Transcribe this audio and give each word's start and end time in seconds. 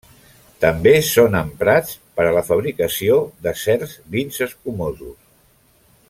També 0.63 0.93
són 1.09 1.37
emprats 1.39 1.91
per 2.19 2.25
a 2.29 2.33
la 2.37 2.43
fabricació 2.49 3.21
de 3.47 3.53
certs 3.67 3.95
vins 4.17 4.41
escumosos. 4.51 5.15